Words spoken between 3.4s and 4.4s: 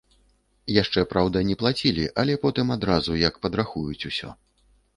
падрахуюць усё.